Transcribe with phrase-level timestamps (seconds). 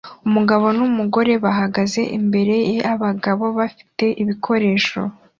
[0.27, 4.99] Umugabo numugore bahagaze imbere yabagabo bafite ibikoresho